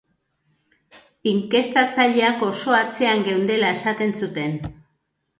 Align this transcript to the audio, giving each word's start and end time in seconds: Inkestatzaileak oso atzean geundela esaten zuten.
Inkestatzaileak 1.31 2.41
oso 2.47 2.73
atzean 2.77 3.21
geundela 3.27 3.69
esaten 3.77 4.15
zuten. 4.23 4.57